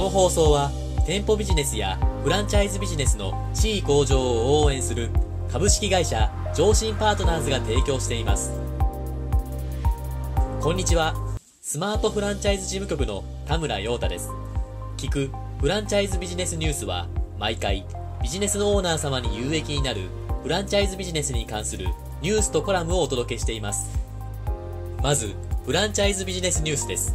[0.00, 0.70] この放送は
[1.06, 5.10] 店舗ビジネスやフランチャイズビジネスの地位向上を応援する
[5.52, 8.50] 株式会社上信パートナーズが提供しています。
[10.62, 11.14] こんにちは。
[11.60, 14.30] スマートフランチャイズ事務局の田村陽太です。
[14.96, 17.06] 聞くフランチャイズビジネスニュースは
[17.38, 17.84] 毎回
[18.22, 20.08] ビジネスのオーナー様に有益になる
[20.42, 21.88] フランチャイズビジネスに関する
[22.22, 23.90] ニュースとコラムをお届けしています。
[25.02, 25.34] まず
[25.66, 27.14] フランチャイズビジネスニュースです。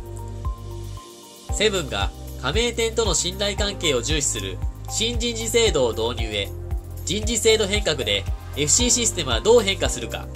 [1.51, 2.11] セブンが
[2.45, 6.47] 加盟店との信頼関係を重視する新人事制度を導入へ、
[7.03, 8.23] 人事制度変革で
[8.55, 10.27] FC システムはどう変化するか。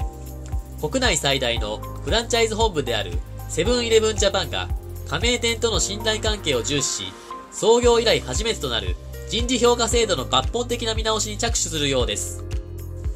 [0.82, 3.12] 国内最大のフランチャイズ本部である
[3.48, 4.70] セブンイレブンジャパンが
[5.08, 7.14] 加盟店との信頼関係を重視し、
[7.52, 8.96] 創業以来初めてとなる
[9.30, 12.44] 人事評価制度の抜本的な見直しに着手するようです。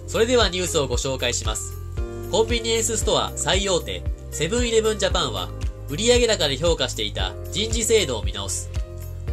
[0.05, 1.73] それではニュースをご紹介します。
[2.29, 5.49] コンビニエンスストア最大手セブンイレブンジャパンは
[5.89, 8.69] 売上高で評価していた人事制度を見直す。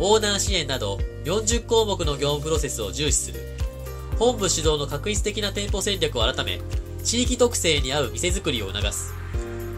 [0.02, 3.40] オーナー支援など40項目の業務プロセスを重視する。
[4.18, 6.58] 本部主導の確実的な店舗戦略を改め、
[7.04, 9.12] 地域特性に合う店作りを促す。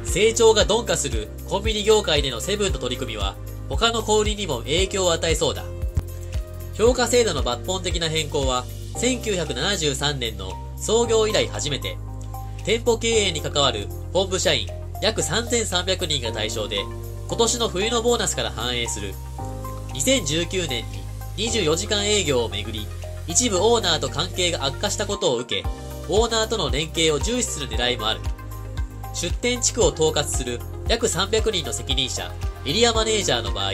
[0.05, 3.35] 成長が鈍化するコンビニ業界でのセブンの取り組みは、
[3.69, 5.65] 他の小売りにも影響を与えそうだ。
[6.75, 8.65] 評価制度の抜本的な変更は、
[8.95, 11.97] 1973年の創業以来初めて、
[12.65, 14.69] 店舗経営に関わる本部社員
[15.03, 16.79] 約3300人が対象で、
[17.27, 19.15] 今年の冬のボーナスから反映する。
[20.03, 20.85] 2019年
[21.37, 22.89] に24時間営業をめぐり、
[23.29, 25.69] 一部オーナーと関係が悪化したことを受け、
[26.09, 28.21] オーナーとの連携を重視する狙いもある。
[29.15, 30.59] 出店地区を統括する
[30.89, 32.33] 約300人の責任者、
[32.67, 33.73] エリアマネージャーの場合、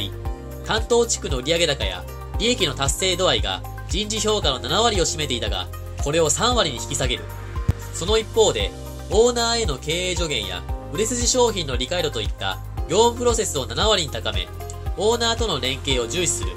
[0.67, 2.05] 担当地区の売上高や
[2.39, 5.67] 利益の達成度合いが人事評価の7割を占めていたが、
[6.05, 7.25] これを3割に引き下げる。
[7.95, 8.71] その一方で、
[9.11, 10.63] オーナーへの経営助言や
[10.93, 14.47] 売れ筋商品の理解度といった業務プロセスを7割に高め、
[14.99, 16.51] オーナーとの連携を重視する。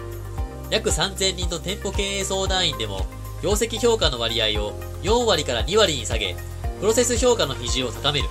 [0.71, 3.05] 約3000人の店舗経営相談員でも、
[3.43, 6.35] 業績評価の割合を4割から2割に下げ、
[6.79, 8.27] プロセス評価の比重を高める。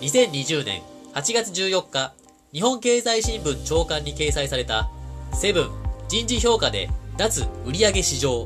[0.00, 0.82] 2020年
[1.14, 2.12] 8月14日、
[2.52, 4.88] 日本経済新聞長官に掲載された、
[5.32, 5.70] セブン
[6.06, 8.44] 人事評価で脱売上市場、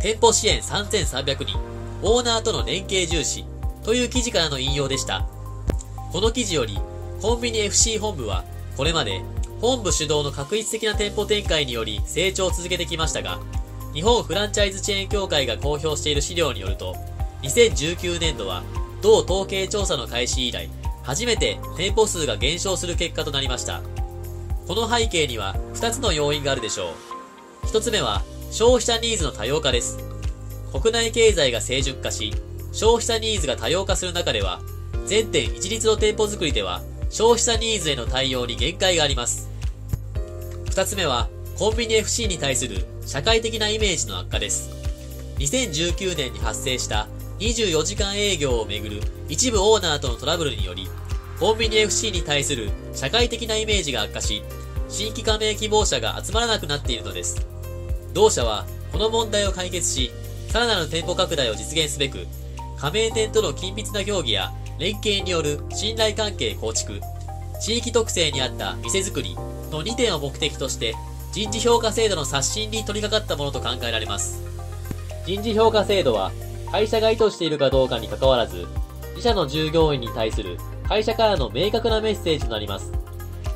[0.00, 1.58] 店舗支援3300人、
[2.02, 3.44] オーナーとの連携重視
[3.84, 5.28] という記事からの引用でした。
[6.10, 6.78] この記事より、
[7.20, 8.44] コンビニ FC 本部は、
[8.76, 9.22] これまで
[9.60, 13.40] 本部主導の確一的な店舗展開により成長を続けてきましたが、
[13.92, 16.96] 日本フランチャイズチェーン協会が公表している資料によると、
[17.42, 18.62] 2019年度は
[19.02, 20.68] 同統計調査の開始以来、
[21.02, 23.82] 初めて店舗数が減少する結果となりました。
[24.66, 26.94] この背景には2つの要因があるでしょ
[27.62, 27.66] う。
[27.66, 29.98] 1つ目は消費者ニーズの多様化です。
[30.72, 32.32] 国内経済が成熟化し、
[32.72, 34.60] 消費者ニーズが多様化する中では、
[35.06, 36.82] 全店一律の店舗作りでは
[37.14, 39.48] 消費者ニーズへの対応に限界があります。
[40.68, 44.68] 二つ目は、コンビニ FC に対する社会的なイメージの悪化です。
[45.38, 47.06] 2019年に発生した
[47.38, 50.88] 24時間営業をめぐる一部オーナーとのトラブルにより、
[51.38, 54.42] コンビニ FC に対する社会的なイメージが悪化し、
[54.88, 57.46] 新規加盟希望者が集まらなくなっているのです。
[58.12, 60.10] 同社は、この問題を解決し、
[60.48, 62.26] さらなる店舗拡大を実現すべく、
[62.76, 64.52] 加盟店との緊密な協議や
[64.84, 67.00] 連携による信頼関係構築、
[67.58, 69.34] 地域特性に合った店づくり
[69.70, 70.94] の2点を目的として
[71.32, 74.42] 人事評価制度の刷新に取り掛かったものと考えられます。
[75.24, 76.32] 人事評価制度は
[76.70, 78.66] 会社が意図しているかどうかに関わらず
[79.16, 82.92] 自社の従業員に対する会社からの明確なメッセージとなります。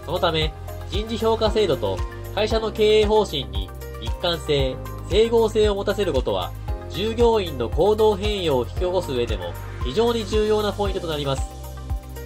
[0.06, 0.50] そのため
[0.88, 1.98] 人事評価制度と
[2.34, 3.68] 会社の経営方針に
[4.00, 4.76] 一貫性、
[5.10, 6.52] 整合性を持たせることは
[6.90, 9.52] 従業員の行動変容を引き起こす上でも
[9.84, 11.42] 非常に重要なポイントとなります。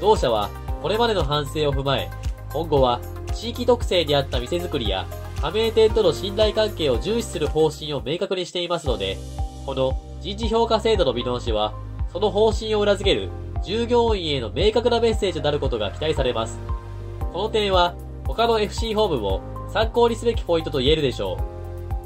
[0.00, 0.50] 同社は
[0.83, 2.11] これまでの反省を踏まえ、
[2.53, 3.00] 今後は
[3.34, 5.06] 地域特性であった店づくりや
[5.41, 9.19] 加盟店との信頼関係を重視する方針を明確にしていますので、
[9.67, 11.75] この人事評価制度の見直しは、
[12.12, 13.29] その方針を裏付ける
[13.65, 16.59] 従業員への明確なメッセージとなることが期待されます。
[17.33, 17.94] この点は、
[18.25, 19.41] 他の FC ホームも
[19.73, 21.38] 参考にすべきポイントと言えるでしょ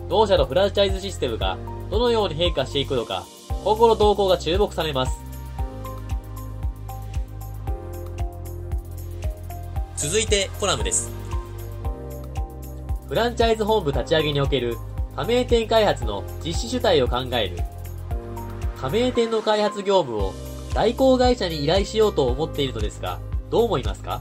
[0.06, 0.08] う。
[0.08, 1.58] 同社のフランチャイズシステムが
[1.90, 3.24] どのように変化していくのか、
[3.64, 5.12] 今後の動向が注目されます。
[9.96, 11.10] 続いてコラムです。
[13.08, 14.76] フランチャイズ本部立ち上げにおける
[15.14, 17.58] 加盟店開発の実施主体を考える。
[18.80, 20.34] 加盟店の開発業務を
[20.74, 24.20] 代行会社に依頼しようと思っているのですが、どう思いますか？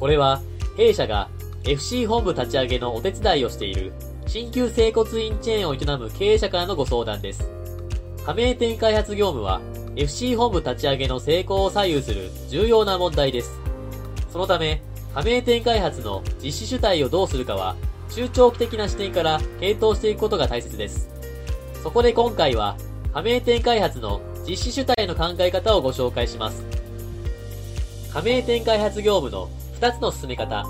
[0.00, 0.40] これは、
[0.76, 1.28] 弊社が
[1.64, 3.92] FC 本部立ち上げのお手伝いをしている
[4.26, 7.48] 新旧整骨院チェーンを営む経営者からのご相談です。
[8.24, 9.60] 加盟店開発業務は
[9.96, 13.60] FC 本部立ち上げの成功を左右する重要な問題です。
[14.32, 14.82] そのため、
[15.14, 17.76] 加盟店開発の実施主体をどうするかは、
[18.10, 21.08] 中長期的な視点から検討していくことが大切です。
[21.82, 22.76] そこで今回は、
[23.12, 26.64] 加盟店開発の実施主体の考え方をご紹介します。
[28.12, 29.48] 加盟店開発業務の
[29.80, 30.66] 2つの進め方。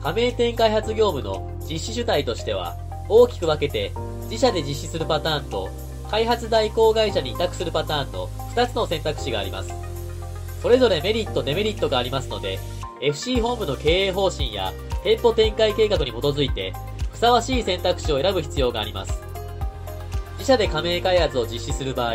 [0.00, 2.76] 加盟店開発業務の実施主体としては、
[3.08, 3.92] 大きく分けて
[4.28, 5.70] 自社で実施するパターンと
[6.10, 9.72] 開発代行会社に委託するパターンの2つの選択肢があります。
[10.60, 12.58] それぞれメリット、デメリットがありますので、
[13.00, 14.72] FC 本部の経営方針や
[15.04, 16.74] 店舗展開計画に基づいて、
[17.12, 19.22] ふさわしい選択肢を選ぶ必要があります。
[20.32, 22.14] 自社で加盟開発を実施する場合、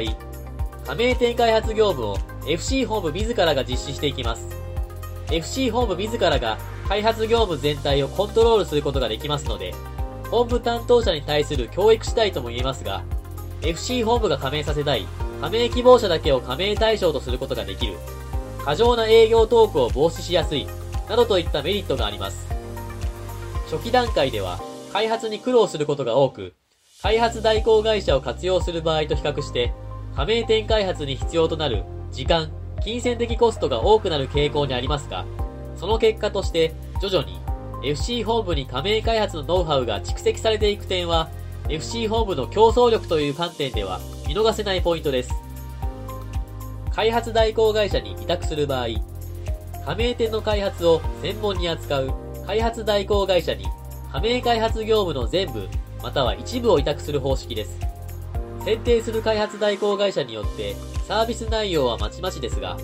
[0.86, 2.18] 加盟店開発業務を
[2.48, 4.48] FC 本部自らが実施していきます。
[5.32, 6.58] FC 本部自らが
[6.88, 9.74] 開発業務全体をコントロールすることができますので、
[10.30, 13.04] 本部担当者に対する教育主体とも言えますが、
[13.62, 15.06] FC 本部が加盟させたい、
[15.42, 17.98] 加盟希望者だけを加盟対象とすることができる、
[18.64, 20.68] 過剰な営業トークを防止しやすい、
[21.10, 22.48] などといったメリットがあります。
[23.72, 24.60] 初期段階では、
[24.94, 26.54] 開発に苦労することが多く、
[27.02, 29.74] 開発代行会社を活用する場合と比較して、
[30.16, 32.52] 加盟店開発に必要となる時間、
[32.84, 35.26] 金銭的コストが多くなる傾向にありますが、
[35.76, 37.40] その結果として徐々に
[37.84, 41.30] FC 本部に加盟開発のノウハウが蓄積されていく点は
[41.70, 45.34] FC 本部の競争力という観点では見逃せないポイントです。
[46.92, 48.88] 開発代行会社に委託する場合、
[49.86, 52.14] 加盟店の開発を専門に扱う
[52.46, 53.66] 開発代行会社に
[54.12, 55.68] 加盟開発業務の全部
[56.02, 57.80] または一部を委託する方式です。
[58.64, 60.76] 選定する開発代行会社によって
[61.08, 62.78] サービス内容はまちまちですが、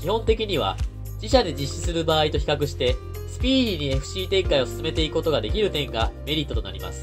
[0.00, 0.76] 基本的には
[1.26, 2.94] 自社で実施する場合と比較して、
[3.28, 7.02] スピーディーに FC 展開を進めていくことができる点がメリットとなります。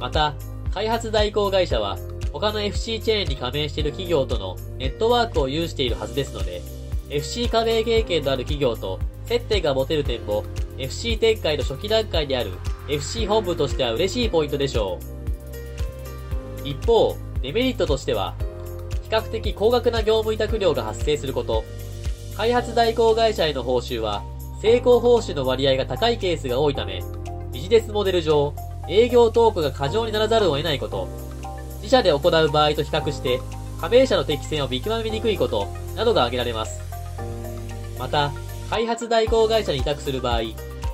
[0.00, 0.34] また、
[0.74, 1.96] 開発代行会社は、
[2.32, 6.60] 他の FC チェーンに加盟している企業とのネットワークを有しているはずですので、
[7.08, 10.42] FC 加盟経験のある企業と接点が持てる点も、
[10.76, 12.50] FC 展開の初期段階である
[12.88, 14.98] FC 本部としては嬉しいポイントでしょ
[16.64, 16.68] う。
[16.68, 18.34] 一方、デメリットとしては、
[19.04, 21.62] 比較的高額な業務委託料が発生すること、
[22.36, 24.22] 開発代行会社への報酬は、
[24.60, 27.02] 成功報酬の割合が高いケースが多いため、
[27.52, 28.54] ビジネスモデル上、
[28.88, 31.08] 営業トークが過剰にならざるを得ないこと、
[31.76, 33.40] 自社で行う場合と比較して、
[33.80, 36.80] 加盟者の適性を見極めにくいこと、などが挙げられます。
[37.98, 38.32] また、
[38.68, 40.42] 開発代行会社に委託する場合、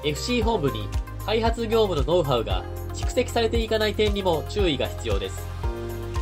[0.05, 0.89] FC 本部に
[1.25, 5.45] 開発業務のノウハウが蓄積されていかない点にも注意が必要です。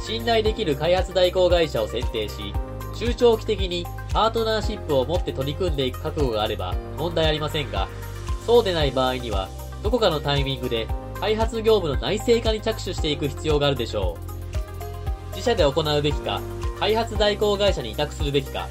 [0.06, 2.54] 信頼できる開発代行会社を選定し、
[2.94, 7.88] 中長期的にパートナーシップを持って取り組んでいく覚悟があれば問題ありませんが、
[8.46, 9.48] そうでない場合には、
[9.82, 10.86] どこかのタイミングで
[11.20, 14.16] 開発業務の内製化に着手していく必要があるでしょ
[15.30, 15.30] う。
[15.30, 16.40] 自社で行うべきか、
[16.78, 18.68] 開発代行会社に委託するべきか、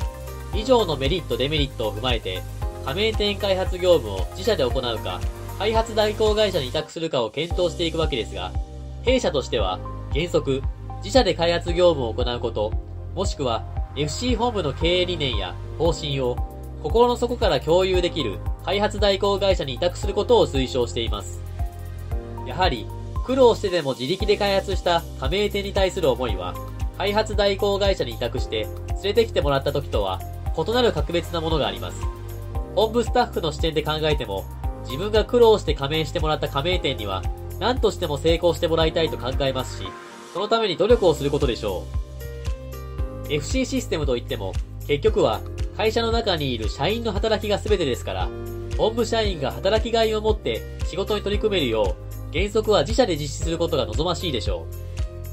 [0.53, 2.41] 以上のメリットデメリットを踏まえて、
[2.85, 5.19] 加盟店開発業務を自社で行うか、
[5.57, 8.51] 開発代行会社に委託するかを検討していくわけですが、
[9.03, 9.79] 弊社としては、
[10.13, 10.61] 原則、
[10.97, 12.71] 自社で開発業務を行うこと、
[13.15, 13.63] もしくは
[13.95, 16.35] FC 本部の経営理念や方針を
[16.81, 21.41] 心の底から共有できる開発代行会社に委託することを推奨しています。
[22.47, 22.87] やはり、
[23.25, 26.55] 苦労してでも自力で開発した加盟店に対する思いは、
[26.97, 30.19] 開発代行会社に委託して連れてきてもらった時とは
[30.57, 32.01] 異なる格別なものがあります。
[32.75, 34.43] 本部スタッフの視点で考えても、
[34.85, 37.21] 自分が苦労して加盟してもらった加盟店には
[37.59, 39.87] 何としても成功してもらいたいと考えますし、
[40.33, 42.02] そのために努力をすることでしょう。
[43.33, 44.53] FC システムといっても、
[44.87, 45.41] 結局は
[45.75, 48.29] 会社の中にいる社員の働きが全てですから、
[48.77, 51.95] 本部社員が働きがいを持って仕事に取り組めるよ
[52.31, 54.67] う、原則は自社で実施することが望ましいでしょ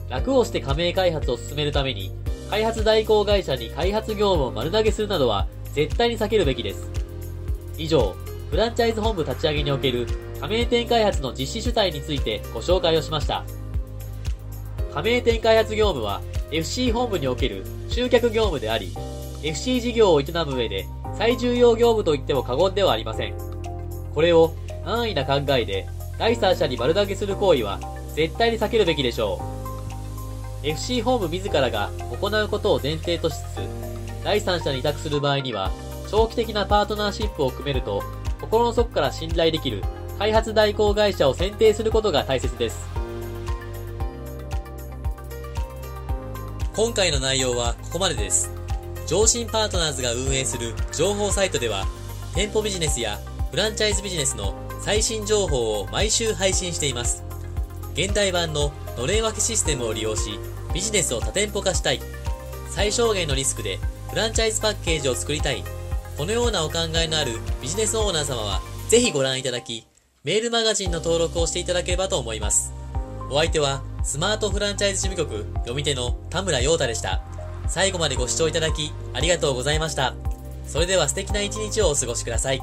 [0.09, 0.11] う。
[0.11, 2.11] 楽をして加盟開発を進めるために、
[2.49, 6.89] 開発代行会社に開発業務を丸投げするなどは絶対に避けるべきです。
[7.77, 8.15] 以上、
[8.51, 10.07] フランチャイズ本部立ち上げにおける
[10.41, 13.45] 加盟店開発の実施主体についてご紹介をしました。
[14.95, 18.93] 加盟店開発業務は FC 本部における集客業務であり、
[19.43, 23.35] FC 事業を営む上で最重要業務と言っても過言ではありません。
[24.15, 24.53] これを
[24.85, 25.87] 安易な考えで
[26.19, 27.79] 第三者に丸投げする行為は
[28.17, 29.41] 絶対に避けるべきでしょ
[30.65, 30.67] う。
[30.67, 31.91] FC 本部自らが
[32.21, 35.71] 行うことを前提としつつ、第三者に委託する場合には、
[36.11, 38.03] 長期的なパートナーシップを組めると、
[38.41, 39.83] 心の底から信頼できる
[40.19, 43.00] 開発代行会社を選定することが大切です。
[46.77, 48.49] 今回の内容はここまでです。
[49.09, 51.85] 上信パートナーズが運営する情報サイトでは、
[52.35, 53.19] 店舗ビジネスや
[53.51, 57.25] フランチャイズビジネスの最新情報を毎週配信しています。
[57.95, 60.39] 現代版ののれん分けシステムを利用し、
[60.73, 62.01] ビジネスを多店舗化したい。
[62.69, 65.65] 最小限のリスクでフランチャイズパッケージを作りたい。
[66.17, 69.89] このようなお考えのあるビジネスオーナー様は、ぜひご覧いただき、
[70.23, 72.73] メールマガジンの登録をしていただければと思います。
[73.29, 77.23] お相手は、スマートフランチャイズ事務局読み手の田村陽太でした。
[77.69, 80.15] 最後までご視聴いただき、ありがとうございました。
[80.67, 82.61] それでは素敵な一日をお過ごしください。